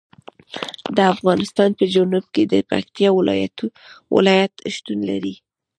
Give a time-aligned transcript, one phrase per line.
[0.95, 3.09] د افغانستان په جنوب کې د پکتیکا
[4.15, 5.35] ولایت شتون لري.